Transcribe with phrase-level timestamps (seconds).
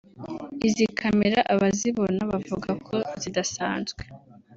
[0.67, 4.01] izi camera abazibona bavuga ko zidasanzwe